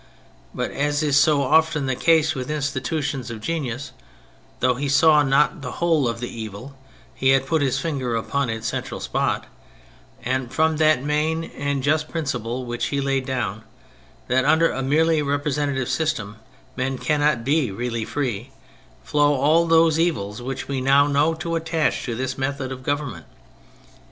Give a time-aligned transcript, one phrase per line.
[0.51, 3.91] But (as is so often the case with intuitions of genius)
[4.59, 6.73] though he saw not the whole of the evil,
[7.13, 9.45] he had put his finger upon its central spot,
[10.23, 13.61] and from that main and just principle which he laid down—
[14.27, 16.37] that under a merely repre sentative system
[16.75, 18.49] men cannot be really free—
[19.03, 23.27] flow all those evils which we now know to attach to this method of government.